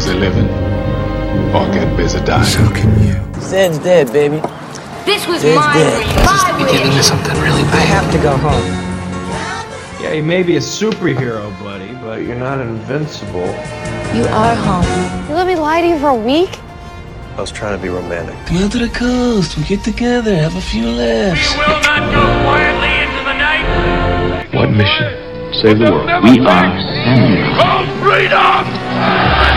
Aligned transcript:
busy 0.00 0.18
living 0.18 0.48
or 1.54 1.66
get 1.74 1.94
busy 1.94 2.20
dying. 2.24 2.44
So 2.44 2.66
can 2.70 2.90
you. 3.06 3.40
Zed's 3.40 3.78
dead, 3.78 4.10
baby. 4.12 4.40
This 5.04 5.26
was 5.26 5.42
Zed's 5.42 5.56
my 5.56 5.74
dead. 5.74 5.98
wish. 5.98 6.24
My 6.24 6.56
You're 6.58 6.68
getting 6.72 7.02
something 7.02 7.36
really 7.42 7.62
bad. 7.64 7.74
I 7.74 7.84
have 7.96 8.10
to 8.12 8.18
go 8.18 8.34
home. 8.38 8.64
Yeah, 10.02 10.12
you 10.14 10.22
may 10.22 10.42
be 10.42 10.56
a 10.56 10.60
superhero, 10.60 11.50
buddy, 11.60 11.92
but 12.00 12.22
you're 12.22 12.38
not 12.38 12.60
invincible. 12.60 13.48
You 14.16 14.24
are 14.24 14.54
home. 14.54 15.28
You 15.28 15.34
let 15.34 15.46
me 15.46 15.56
lie 15.56 15.82
to 15.82 15.88
you 15.88 15.98
for 15.98 16.08
a 16.08 16.14
week? 16.16 16.58
I 17.36 17.40
was 17.42 17.52
trying 17.52 17.76
to 17.76 17.82
be 17.82 17.90
romantic. 17.90 18.34
Come 18.46 18.56
out 18.58 18.72
to 18.72 18.78
the 18.78 18.88
coast. 18.88 19.58
We'll 19.58 19.66
get 19.66 19.84
together. 19.84 20.34
Have 20.34 20.56
a 20.56 20.62
few 20.62 20.86
laughs. 20.86 21.52
We 21.52 21.58
will 21.58 21.82
not 21.82 22.02
go 22.16 22.24
quietly 22.48 22.92
into 23.04 23.22
the 23.28 23.36
night. 23.36 24.54
What 24.54 24.70
mission? 24.70 25.30
Save 25.60 25.78
the 25.78 25.92
world. 25.92 26.24
We 26.24 26.40
are 26.40 26.70
samurai. 27.04 27.56
Call 27.60 27.84
freedom! 28.00 29.49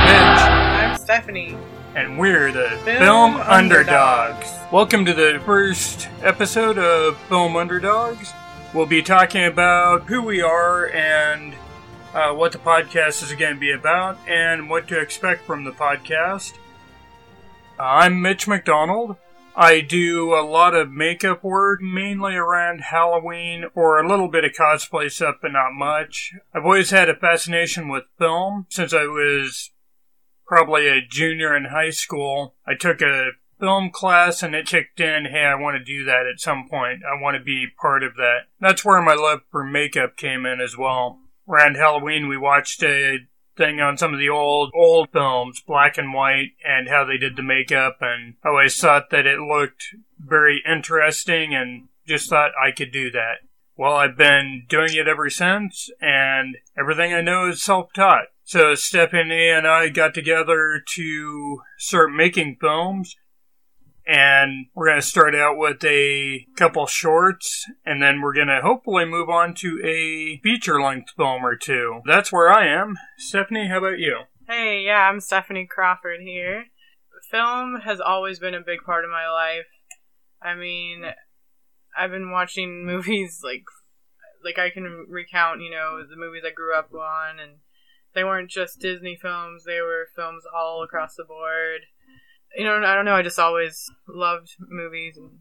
Stephanie. 1.13 1.55
And 1.93 2.17
we're 2.17 2.51
the 2.51 2.69
Film 2.83 2.97
Film, 2.97 3.35
Underdogs. 3.35 4.49
Underdogs. 4.49 4.71
Welcome 4.71 5.05
to 5.05 5.13
the 5.13 5.39
first 5.45 6.09
episode 6.23 6.79
of 6.79 7.19
Film 7.29 7.55
Underdogs. 7.55 8.33
We'll 8.73 8.87
be 8.87 9.03
talking 9.03 9.45
about 9.45 10.07
who 10.07 10.23
we 10.23 10.41
are 10.41 10.89
and 10.89 11.53
uh, 12.15 12.33
what 12.33 12.51
the 12.51 12.57
podcast 12.57 13.21
is 13.21 13.31
going 13.33 13.53
to 13.53 13.59
be 13.59 13.71
about 13.71 14.17
and 14.27 14.71
what 14.71 14.87
to 14.87 14.99
expect 14.99 15.45
from 15.45 15.65
the 15.65 15.71
podcast. 15.71 16.53
I'm 17.77 18.19
Mitch 18.19 18.47
McDonald. 18.47 19.15
I 19.55 19.81
do 19.81 20.33
a 20.33 20.41
lot 20.41 20.73
of 20.73 20.91
makeup 20.91 21.43
work, 21.43 21.79
mainly 21.79 22.33
around 22.33 22.81
Halloween 22.89 23.65
or 23.75 23.99
a 23.99 24.09
little 24.09 24.29
bit 24.29 24.45
of 24.45 24.53
cosplay 24.53 25.11
stuff, 25.11 25.35
but 25.43 25.51
not 25.51 25.73
much. 25.73 26.33
I've 26.55 26.65
always 26.65 26.89
had 26.89 27.07
a 27.07 27.15
fascination 27.15 27.87
with 27.87 28.05
film 28.17 28.65
since 28.69 28.95
I 28.95 29.03
was 29.03 29.69
probably 30.53 30.87
a 30.87 31.01
junior 31.01 31.55
in 31.55 31.65
high 31.65 31.89
school. 31.89 32.53
I 32.67 32.75
took 32.75 33.01
a 33.01 33.31
film 33.59 33.89
class 33.89 34.43
and 34.43 34.53
it 34.53 34.67
kicked 34.67 34.99
in, 34.99 35.25
hey, 35.25 35.45
I 35.45 35.55
want 35.55 35.77
to 35.77 35.83
do 35.83 36.05
that 36.05 36.27
at 36.31 36.39
some 36.39 36.67
point. 36.69 37.01
I 37.03 37.19
want 37.19 37.37
to 37.37 37.43
be 37.43 37.65
part 37.81 38.03
of 38.03 38.15
that. 38.17 38.41
That's 38.59 38.85
where 38.85 39.01
my 39.01 39.15
love 39.15 39.39
for 39.49 39.63
makeup 39.63 40.15
came 40.15 40.45
in 40.45 40.61
as 40.61 40.77
well. 40.77 41.19
Around 41.49 41.77
Halloween, 41.77 42.27
we 42.27 42.37
watched 42.37 42.83
a 42.83 43.17
thing 43.57 43.79
on 43.79 43.97
some 43.97 44.13
of 44.13 44.19
the 44.19 44.29
old, 44.29 44.71
old 44.75 45.09
films, 45.11 45.59
black 45.65 45.97
and 45.97 46.13
white, 46.13 46.51
and 46.63 46.87
how 46.87 47.03
they 47.03 47.17
did 47.17 47.35
the 47.35 47.43
makeup, 47.43 47.97
and 48.01 48.35
I 48.43 48.49
always 48.49 48.79
thought 48.79 49.09
that 49.09 49.25
it 49.25 49.39
looked 49.39 49.95
very 50.19 50.61
interesting 50.69 51.53
and 51.55 51.87
just 52.07 52.29
thought 52.29 52.51
I 52.61 52.71
could 52.71 52.91
do 52.91 53.11
that. 53.11 53.39
Well, 53.75 53.93
I've 53.93 54.17
been 54.17 54.65
doing 54.69 54.93
it 54.93 55.07
ever 55.07 55.29
since, 55.31 55.89
and 55.99 56.57
everything 56.77 57.13
I 57.13 57.21
know 57.21 57.49
is 57.49 57.63
self-taught. 57.63 58.25
So 58.43 58.75
Stephanie 58.75 59.49
and 59.49 59.65
I 59.65 59.89
got 59.89 60.13
together 60.13 60.81
to 60.95 61.61
start 61.79 62.11
making 62.11 62.57
films, 62.61 63.15
and 64.05 64.67
we're 64.75 64.89
going 64.89 65.01
to 65.01 65.07
start 65.07 65.33
out 65.33 65.57
with 65.57 65.83
a 65.83 66.45
couple 66.55 66.85
shorts, 66.85 67.65
and 67.83 67.99
then 67.99 68.21
we're 68.21 68.35
going 68.35 68.47
to 68.47 68.61
hopefully 68.61 69.05
move 69.05 69.29
on 69.29 69.55
to 69.55 69.81
a 69.83 70.39
feature-length 70.43 71.13
film 71.17 71.43
or 71.43 71.55
two. 71.55 72.01
That's 72.05 72.31
where 72.31 72.51
I 72.51 72.67
am. 72.67 72.97
Stephanie, 73.17 73.69
how 73.69 73.79
about 73.79 73.97
you? 73.97 74.19
Hey, 74.47 74.83
yeah, 74.85 75.09
I'm 75.09 75.19
Stephanie 75.19 75.65
Crawford 75.65 76.19
here. 76.21 76.65
Film 77.31 77.79
has 77.85 77.99
always 77.99 78.37
been 78.37 78.53
a 78.53 78.61
big 78.61 78.81
part 78.85 79.05
of 79.05 79.09
my 79.09 79.27
life. 79.29 79.65
I 80.41 80.53
mean, 80.53 81.05
I've 81.97 82.11
been 82.11 82.31
watching 82.31 82.85
movies 82.85 83.41
like 83.43 83.63
like 84.43 84.59
I 84.59 84.69
can 84.69 85.05
recount, 85.07 85.61
you 85.61 85.71
know, 85.71 86.03
the 86.07 86.17
movies 86.17 86.43
I 86.45 86.51
grew 86.51 86.75
up 86.77 86.93
on 86.93 87.39
and 87.39 87.59
they 88.13 88.23
weren't 88.23 88.51
just 88.51 88.79
Disney 88.79 89.17
films, 89.19 89.63
they 89.63 89.79
were 89.79 90.07
films 90.15 90.43
all 90.53 90.83
across 90.83 91.15
the 91.15 91.23
board. 91.23 91.81
You 92.55 92.65
know, 92.65 92.83
I 92.83 92.93
don't 92.93 93.05
know, 93.05 93.15
I 93.15 93.23
just 93.23 93.39
always 93.39 93.89
loved 94.07 94.49
movies 94.59 95.17
and 95.17 95.39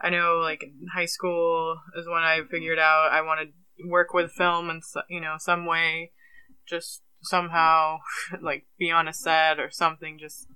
I 0.00 0.10
know 0.10 0.38
like 0.42 0.62
in 0.62 0.88
high 0.94 1.06
school 1.06 1.78
is 1.96 2.06
when 2.06 2.22
I 2.22 2.40
figured 2.50 2.78
out 2.78 3.10
I 3.12 3.22
wanted 3.22 3.52
to 3.78 3.88
work 3.88 4.12
with 4.12 4.32
film 4.32 4.80
so- 4.82 5.02
you 5.08 5.20
know, 5.20 5.36
some 5.38 5.64
way 5.64 6.12
just 6.66 7.02
somehow 7.22 7.98
like 8.40 8.66
be 8.78 8.90
on 8.90 9.08
a 9.08 9.12
set 9.12 9.58
or 9.58 9.70
something 9.70 10.18
just 10.18 10.46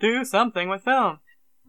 do 0.00 0.24
something 0.24 0.68
with 0.68 0.84
film 0.84 1.20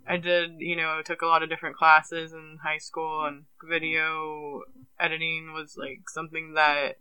i 0.08 0.18
did 0.18 0.52
you 0.60 0.76
know 0.76 1.02
took 1.04 1.22
a 1.22 1.28
lot 1.28 1.44
of 1.44 1.50
different 1.50 1.76
classes 1.76 2.34
in 2.34 2.58
high 2.64 2.78
school 2.78 3.26
and 3.26 3.44
video 3.70 4.62
editing 5.00 5.52
was 5.54 5.76
like 5.78 6.10
something 6.10 6.54
that 6.54 6.98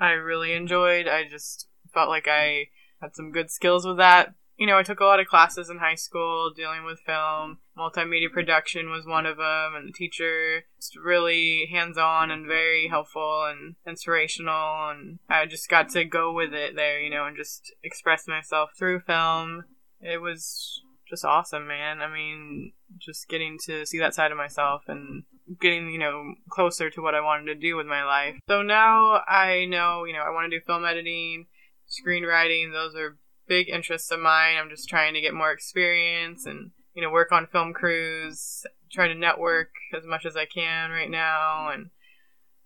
i 0.00 0.10
really 0.10 0.52
enjoyed. 0.52 1.08
I 1.08 1.28
just 1.28 1.68
felt 1.92 2.08
like 2.08 2.26
i 2.28 2.68
had 3.00 3.14
some 3.14 3.32
good 3.32 3.50
skills 3.50 3.86
with 3.86 3.98
that. 3.98 4.34
You 4.56 4.66
know 4.66 4.78
i 4.78 4.82
took 4.82 5.00
a 5.00 5.04
lot 5.04 5.20
of 5.20 5.26
classes 5.26 5.68
in 5.68 5.78
high 5.78 5.94
school 5.96 6.50
dealing 6.54 6.84
with 6.84 7.00
film. 7.00 7.58
Multimedia 7.76 8.30
production 8.32 8.90
was 8.90 9.06
one 9.06 9.26
of 9.26 9.36
them 9.36 9.74
and 9.76 9.88
the 9.88 9.92
teacher 9.92 10.64
was 10.76 10.90
really 11.02 11.68
hands-on 11.70 12.30
and 12.30 12.46
very 12.46 12.88
helpful 12.88 13.44
and 13.50 13.74
inspirational 13.86 14.90
and 14.90 15.18
i 15.28 15.44
just 15.44 15.68
got 15.68 15.90
to 15.90 16.04
go 16.04 16.32
with 16.32 16.54
it 16.54 16.74
there 16.74 17.00
you 17.00 17.10
know 17.10 17.26
and 17.26 17.36
just 17.36 17.74
express 17.82 18.26
myself 18.26 18.70
through 18.78 19.00
film. 19.00 19.64
It 20.00 20.20
was 20.20 20.82
just 21.08 21.24
awesome 21.24 21.66
man. 21.66 22.00
I 22.00 22.12
mean 22.12 22.72
just 22.98 23.28
getting 23.28 23.58
to 23.64 23.84
see 23.86 23.98
that 23.98 24.14
side 24.14 24.30
of 24.30 24.38
myself 24.38 24.82
and 24.88 25.24
getting 25.60 25.90
you 25.90 25.98
know 25.98 26.34
closer 26.50 26.90
to 26.90 27.00
what 27.00 27.14
i 27.14 27.20
wanted 27.20 27.46
to 27.46 27.54
do 27.54 27.76
with 27.76 27.86
my 27.86 28.04
life. 28.04 28.34
So 28.48 28.62
now 28.62 29.22
i 29.28 29.64
know 29.64 30.04
you 30.04 30.12
know 30.12 30.22
i 30.26 30.30
want 30.30 30.50
to 30.50 30.58
do 30.58 30.64
film 30.64 30.84
editing 30.84 31.46
screenwriting. 31.88 32.72
Those 32.72 32.94
are 32.96 33.18
big 33.46 33.68
interests 33.68 34.10
of 34.10 34.18
mine. 34.18 34.56
I'm 34.58 34.70
just 34.70 34.88
trying 34.88 35.14
to 35.14 35.20
get 35.20 35.34
more 35.34 35.52
experience 35.52 36.46
and 36.46 36.72
you 36.96 37.02
know, 37.02 37.10
work 37.10 37.30
on 37.30 37.46
film 37.46 37.74
crews, 37.74 38.64
try 38.90 39.06
to 39.06 39.14
network 39.14 39.68
as 39.94 40.04
much 40.06 40.24
as 40.24 40.34
I 40.34 40.46
can 40.46 40.90
right 40.90 41.10
now, 41.10 41.68
and 41.70 41.90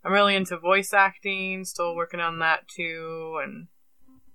I'm 0.05 0.12
really 0.12 0.37
into 0.37 0.57
voice 0.57 0.95
acting, 0.95 1.65
still 1.65 1.97
working 1.97 2.21
on 2.21 2.39
that 2.39 2.69
too, 2.69 3.41
and 3.43 3.67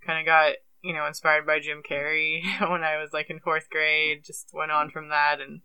kind 0.06 0.20
of 0.20 0.26
got, 0.26 0.56
you 0.86 0.94
know, 0.94 1.08
inspired 1.08 1.48
by 1.48 1.60
Jim 1.60 1.82
Carrey 1.82 2.42
when 2.70 2.84
I 2.84 2.98
was 3.02 3.10
like 3.12 3.32
in 3.32 3.40
fourth 3.40 3.72
grade, 3.72 4.24
just 4.24 4.52
went 4.54 4.72
on 4.72 4.92
from 4.92 5.10
that 5.10 5.42
and 5.42 5.62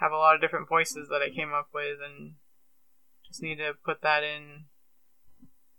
have 0.00 0.12
a 0.12 0.16
lot 0.16 0.36
of 0.36 0.40
different 0.40 0.68
voices 0.68 1.08
that 1.08 1.22
I 1.22 1.34
came 1.34 1.52
up 1.52 1.68
with, 1.74 1.98
and 2.04 2.34
just 3.26 3.42
need 3.42 3.56
to 3.56 3.72
put 3.84 4.00
that 4.02 4.22
in 4.22 4.66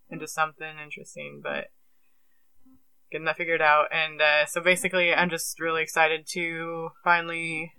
into 0.09 0.27
something 0.27 0.75
interesting, 0.83 1.39
but 1.41 1.71
getting 3.09 3.23
that 3.25 3.37
figured 3.37 3.61
out. 3.61 3.85
And 3.93 4.21
uh, 4.21 4.45
so 4.45 4.59
basically, 4.59 5.13
I'm 5.13 5.29
just 5.29 5.61
really 5.61 5.81
excited 5.81 6.27
to 6.33 6.89
finally 7.01 7.71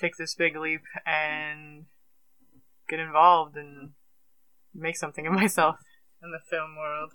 take 0.00 0.16
this 0.16 0.36
big 0.36 0.56
leap 0.56 0.82
and 1.04 1.86
get 2.88 3.00
involved 3.00 3.56
and 3.56 3.90
make 4.72 4.96
something 4.96 5.26
of 5.26 5.32
myself 5.42 5.78
in 6.22 6.30
the 6.30 6.38
film 6.48 6.76
world. 6.78 7.10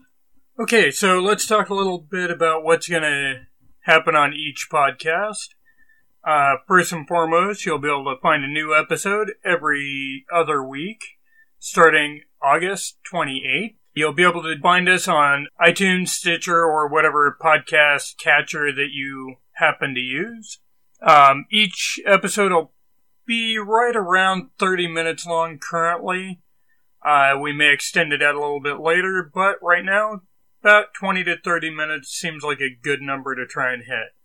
Okay, 0.59 0.91
so 0.91 1.17
let's 1.17 1.47
talk 1.47 1.69
a 1.69 1.73
little 1.73 1.97
bit 1.97 2.29
about 2.29 2.63
what's 2.63 2.87
going 2.87 3.01
to 3.01 3.47
happen 3.85 4.15
on 4.15 4.35
each 4.35 4.67
podcast. 4.71 5.55
Uh, 6.23 6.57
first 6.67 6.93
and 6.93 7.07
foremost, 7.07 7.65
you'll 7.65 7.79
be 7.79 7.87
able 7.87 8.05
to 8.05 8.21
find 8.21 8.43
a 8.43 8.47
new 8.47 8.71
episode 8.71 9.31
every 9.43 10.27
other 10.31 10.63
week, 10.63 11.01
starting 11.57 12.21
August 12.39 12.99
28th. 13.11 13.77
You'll 13.95 14.13
be 14.13 14.21
able 14.21 14.43
to 14.43 14.59
find 14.61 14.87
us 14.87 15.07
on 15.07 15.47
iTunes, 15.59 16.09
Stitcher, 16.09 16.63
or 16.63 16.87
whatever 16.87 17.35
podcast 17.41 18.19
catcher 18.19 18.71
that 18.71 18.89
you 18.91 19.37
happen 19.53 19.95
to 19.95 20.01
use. 20.01 20.59
Um, 21.01 21.45
each 21.51 21.99
episode 22.05 22.51
will 22.51 22.73
be 23.25 23.57
right 23.57 23.95
around 23.95 24.49
30 24.59 24.87
minutes 24.87 25.25
long 25.25 25.57
currently. 25.57 26.41
Uh, 27.03 27.39
we 27.41 27.53
may 27.53 27.73
extend 27.73 28.13
it 28.13 28.21
out 28.21 28.35
a 28.35 28.39
little 28.39 28.61
bit 28.61 28.79
later, 28.79 29.31
but 29.33 29.55
right 29.59 29.83
now, 29.83 30.21
about 30.63 30.93
20 30.93 31.25
to 31.25 31.35
30 31.43 31.69
minutes 31.69 32.09
seems 32.09 32.43
like 32.43 32.61
a 32.61 32.75
good 32.81 33.01
number 33.01 33.35
to 33.35 33.45
try 33.45 33.73
and 33.73 33.83
hit. 33.83 34.15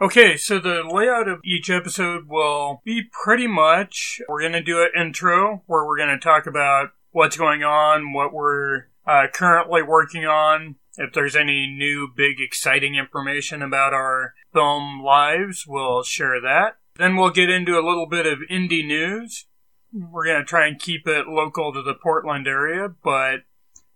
Okay, 0.00 0.36
so 0.36 0.58
the 0.58 0.82
layout 0.82 1.28
of 1.28 1.40
each 1.44 1.68
episode 1.68 2.26
will 2.26 2.80
be 2.84 3.02
pretty 3.22 3.46
much 3.46 4.20
we're 4.28 4.40
going 4.40 4.52
to 4.52 4.62
do 4.62 4.80
an 4.80 4.88
intro 4.98 5.62
where 5.66 5.84
we're 5.86 5.98
going 5.98 6.08
to 6.08 6.18
talk 6.18 6.46
about 6.46 6.88
what's 7.10 7.36
going 7.36 7.62
on, 7.62 8.12
what 8.12 8.32
we're 8.32 8.86
uh, 9.06 9.26
currently 9.32 9.82
working 9.82 10.24
on. 10.24 10.76
If 10.96 11.12
there's 11.12 11.36
any 11.36 11.66
new 11.66 12.08
big 12.14 12.36
exciting 12.40 12.96
information 12.96 13.62
about 13.62 13.92
our 13.92 14.34
film 14.52 15.02
lives, 15.02 15.66
we'll 15.68 16.02
share 16.02 16.40
that. 16.40 16.78
Then 16.96 17.16
we'll 17.16 17.30
get 17.30 17.50
into 17.50 17.78
a 17.78 17.86
little 17.86 18.06
bit 18.06 18.26
of 18.26 18.40
indie 18.50 18.86
news. 18.86 19.46
We're 19.92 20.24
going 20.24 20.40
to 20.40 20.44
try 20.44 20.66
and 20.66 20.80
keep 20.80 21.06
it 21.06 21.28
local 21.28 21.72
to 21.72 21.82
the 21.82 21.94
Portland 21.94 22.48
area, 22.48 22.88
but 23.04 23.42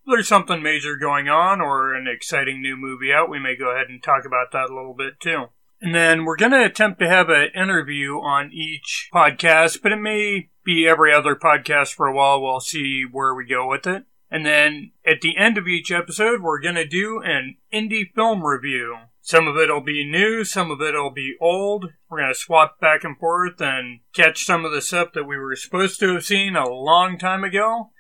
there's 0.06 0.28
something 0.28 0.62
major 0.62 0.96
going 0.96 1.28
on 1.28 1.60
or 1.60 1.94
an 1.94 2.06
exciting 2.06 2.62
new 2.62 2.76
movie 2.76 3.12
out, 3.12 3.30
we 3.30 3.38
may 3.38 3.56
go 3.56 3.70
ahead 3.70 3.88
and 3.88 4.02
talk 4.02 4.24
about 4.24 4.52
that 4.52 4.70
a 4.70 4.74
little 4.74 4.94
bit 4.94 5.20
too. 5.20 5.46
And 5.80 5.94
then 5.94 6.24
we're 6.24 6.36
going 6.36 6.52
to 6.52 6.64
attempt 6.64 7.00
to 7.00 7.08
have 7.08 7.28
an 7.28 7.48
interview 7.54 8.14
on 8.14 8.50
each 8.52 9.10
podcast, 9.12 9.82
but 9.82 9.92
it 9.92 10.00
may 10.00 10.48
be 10.64 10.86
every 10.86 11.12
other 11.12 11.34
podcast 11.34 11.92
for 11.92 12.06
a 12.06 12.14
while. 12.14 12.40
We'll 12.40 12.60
see 12.60 13.04
where 13.10 13.34
we 13.34 13.46
go 13.46 13.68
with 13.68 13.86
it. 13.86 14.04
And 14.30 14.44
then 14.44 14.92
at 15.06 15.20
the 15.20 15.36
end 15.36 15.58
of 15.58 15.68
each 15.68 15.92
episode, 15.92 16.40
we're 16.42 16.60
going 16.60 16.74
to 16.76 16.86
do 16.86 17.20
an 17.22 17.56
indie 17.72 18.12
film 18.14 18.42
review. 18.42 18.96
Some 19.20 19.46
of 19.46 19.56
it'll 19.56 19.82
be 19.82 20.08
new, 20.08 20.44
some 20.44 20.70
of 20.70 20.80
it'll 20.80 21.10
be 21.10 21.34
old. 21.40 21.92
We're 22.08 22.20
going 22.20 22.32
to 22.32 22.38
swap 22.38 22.80
back 22.80 23.04
and 23.04 23.18
forth 23.18 23.60
and 23.60 24.00
catch 24.14 24.44
some 24.44 24.64
of 24.64 24.72
the 24.72 24.80
stuff 24.80 25.08
that 25.14 25.24
we 25.24 25.36
were 25.36 25.56
supposed 25.56 26.00
to 26.00 26.14
have 26.14 26.24
seen 26.24 26.56
a 26.56 26.68
long 26.68 27.18
time 27.18 27.44
ago 27.44 27.90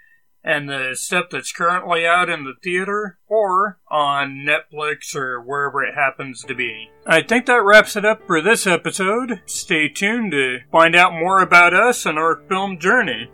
and 0.46 0.68
the 0.68 0.92
stuff 0.94 1.26
that's 1.30 1.52
currently 1.52 2.06
out 2.06 2.30
in 2.30 2.44
the 2.44 2.54
theater 2.62 3.18
or 3.28 3.78
on 3.90 4.46
Netflix 4.46 5.14
or 5.16 5.40
wherever 5.40 5.82
it 5.82 5.96
happens 5.96 6.44
to 6.44 6.54
be. 6.54 6.88
I 7.04 7.22
think 7.22 7.46
that 7.46 7.64
wraps 7.64 7.96
it 7.96 8.04
up 8.04 8.24
for 8.28 8.40
this 8.40 8.64
episode. 8.64 9.42
Stay 9.44 9.88
tuned 9.88 10.30
to 10.30 10.60
find 10.70 10.94
out 10.94 11.12
more 11.12 11.40
about 11.42 11.74
us 11.74 12.06
and 12.06 12.16
our 12.16 12.40
film 12.48 12.78
journey. 12.78 13.28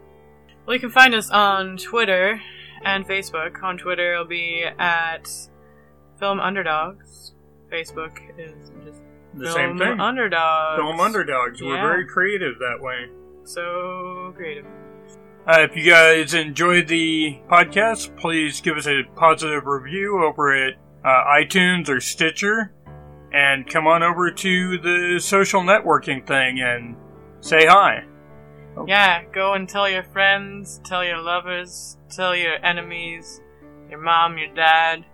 Well, 0.65 0.75
you 0.75 0.81
can 0.81 0.91
find 0.91 1.15
us 1.15 1.29
on 1.31 1.77
Twitter 1.77 2.41
and 2.83 3.07
Facebook. 3.07 3.63
On 3.63 3.77
Twitter, 3.77 4.15
it'll 4.15 4.25
be 4.25 4.65
at 4.79 5.29
Film 6.19 6.41
Underdogs. 6.41 7.35
Facebook 7.71 8.19
is 8.39 8.71
just 8.85 9.03
The 9.35 9.45
Film 9.45 9.55
same 9.55 9.79
thing. 9.79 10.01
Underdogs. 10.01 10.81
Film 10.81 10.99
Underdogs. 10.99 11.61
We're 11.63 11.77
very 11.77 12.07
creative 12.07 12.59
that 12.59 12.79
way. 12.81 13.09
So 13.45 14.33
creative. 14.35 14.65
Uh, 15.45 15.67
if 15.69 15.77
you 15.77 15.91
guys 15.91 16.35
enjoyed 16.35 16.87
the 16.87 17.37
podcast, 17.49 18.17
please 18.17 18.61
give 18.61 18.77
us 18.77 18.87
a 18.87 19.03
positive 19.17 19.67
review 19.67 20.23
over 20.23 20.55
at 20.55 20.75
uh, 21.05 21.09
iTunes 21.09 21.89
or 21.89 22.01
Stitcher. 22.01 22.73
And 23.33 23.67
come 23.67 23.89
on 23.89 24.05
over 24.05 24.31
to 24.31 24.79
the 24.79 25.19
social 25.21 25.63
networking 25.63 26.25
thing 26.25 26.61
and 26.61 26.95
say 27.41 27.67
hi. 27.67 28.05
Yeah, 28.87 29.25
go 29.33 29.55
and 29.55 29.69
tell 29.69 29.89
your 29.89 30.05
friends, 30.05 30.81
tell 30.85 31.05
your 31.05 31.21
lovers, 31.21 31.99
tell 32.09 32.37
your 32.37 32.65
enemies, 32.65 33.41
your 33.91 34.01
mom, 34.01 34.39
your 34.39 34.55
dad, 34.55 35.05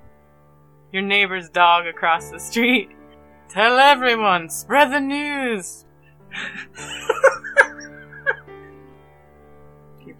your 0.92 1.02
neighbor's 1.02 1.48
dog 1.48 1.86
across 1.86 2.30
the 2.30 2.38
street. 2.38 2.90
Tell 3.48 3.78
everyone, 3.78 4.50
spread 4.50 4.92
the 4.92 5.00
news. 5.00 5.86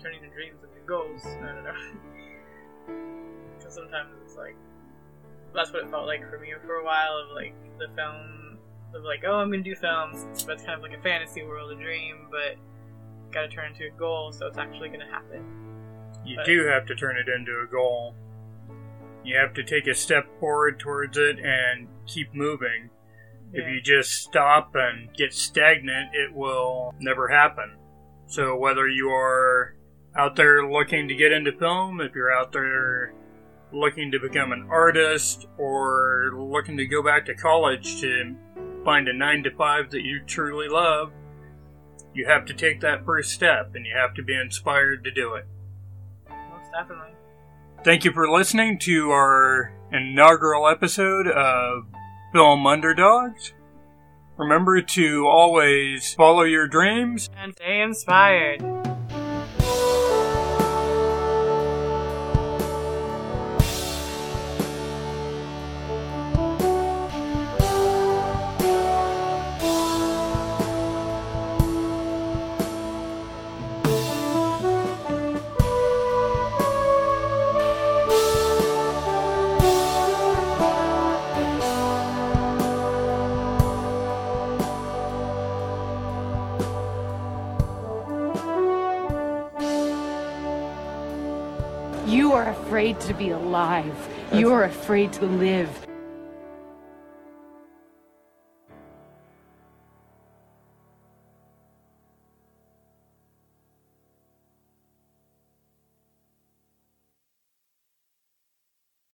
Turning 0.03 0.21
to 0.23 0.29
dreams 0.29 0.59
into 0.63 0.87
goals. 0.87 1.25
I 1.27 1.53
don't 1.55 1.65
know. 1.65 1.75
Because 3.59 3.75
sometimes 3.75 4.11
it's 4.25 4.37
like, 4.37 4.57
that's 5.55 5.73
what 5.73 5.83
it 5.85 5.91
felt 5.91 6.07
like 6.07 6.29
for 6.31 6.39
me 6.39 6.53
for 6.65 6.77
a 6.77 6.85
while 6.85 7.19
of 7.19 7.35
like 7.35 7.55
the 7.79 7.89
film, 7.97 8.59
of 8.95 9.03
like, 9.03 9.25
oh, 9.27 9.37
I'm 9.37 9.51
gonna 9.51 9.63
do 9.63 9.75
films, 9.75 10.27
but 10.47 10.55
it's 10.55 10.63
kind 10.63 10.75
of 10.77 10.83
like 10.83 10.99
a 10.99 11.03
fantasy 11.03 11.43
world, 11.43 11.73
a 11.73 11.75
dream, 11.83 12.29
but 12.31 12.57
got 13.33 13.43
to 13.43 13.49
turn 13.49 13.73
into 13.73 13.87
a 13.87 13.99
goal, 13.99 14.33
so 14.33 14.47
it's 14.47 14.57
actually 14.59 14.89
going 14.89 15.01
to 15.01 15.07
happen. 15.07 15.45
You 16.25 16.37
But- 16.37 16.47
do 16.47 16.65
have 16.67 16.87
to 16.87 16.95
turn 16.95 17.17
it 17.17 17.29
into 17.29 17.61
a 17.61 17.67
goal. 17.67 18.15
You 19.25 19.37
have 19.37 19.53
to 19.55 19.63
take 19.63 19.87
a 19.87 19.95
step 19.95 20.27
forward 20.41 20.79
towards 20.79 21.19
it 21.19 21.39
and 21.39 21.89
keep 22.07 22.33
moving. 22.35 22.89
If 23.53 23.67
you 23.67 23.81
just 23.81 24.13
stop 24.13 24.75
and 24.75 25.13
get 25.15 25.33
stagnant, 25.35 26.15
it 26.15 26.35
will 26.35 26.95
never 27.01 27.29
happen. 27.29 27.77
So 28.27 28.57
whether 28.57 28.89
you 28.89 29.11
are 29.11 29.75
out 30.17 30.37
there 30.37 30.69
looking 30.69 31.09
to 31.09 31.15
get 31.15 31.33
into 31.33 31.53
film, 31.53 32.01
if 32.01 32.15
you're 32.15 32.33
out 32.33 32.53
there 32.53 33.13
looking 33.73 34.11
to 34.11 34.19
become 34.19 34.53
an 34.53 34.67
artist, 34.71 35.47
or 35.59 36.33
looking 36.35 36.77
to 36.77 36.87
go 36.87 37.03
back 37.03 37.27
to 37.27 37.35
college 37.35 38.01
to 38.01 38.35
find 38.85 39.09
a 39.09 39.13
9 39.13 39.43
to 39.45 39.51
5 39.51 39.91
that 39.91 40.03
you 40.03 40.21
truly 40.27 40.69
love, 40.69 41.13
you 42.15 42.27
have 42.27 42.47
to 42.47 42.55
take 42.55 42.81
that 42.81 43.05
first 43.05 43.33
step 43.33 43.75
and 43.75 43.85
you 43.85 43.93
have 43.95 44.15
to 44.15 44.23
be 44.23 44.35
inspired 44.35 45.05
to 45.05 45.11
do 45.11 45.35
it. 45.35 45.47
Most 46.29 46.73
definitely. 46.73 47.13
Thank 47.85 48.05
you 48.05 48.13
for 48.13 48.29
listening 48.29 48.79
to 48.81 49.11
our 49.11 49.73
inaugural 49.93 50.67
episode 50.67 51.29
of 51.29 51.85
Film 52.33 52.67
Underdogs. 52.67 53.53
Remember 54.37 54.81
to 54.81 55.27
always 55.27 56.15
follow 56.15 56.43
your 56.43 56.67
dreams. 56.67 57.29
And 57.37 57.55
stay 57.55 57.81
inspired. 57.81 58.88
Afraid 92.79 93.01
to 93.01 93.15
be 93.15 93.31
alive. 93.31 94.09
You 94.33 94.53
are 94.53 94.63
afraid 94.63 95.13
to 95.15 95.27
live. 95.27 95.88